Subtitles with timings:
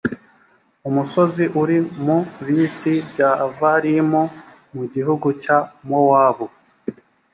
[0.89, 4.21] umusozi uri mu bisi by’avarimu,
[4.73, 6.47] mu gihugu cya mowabu.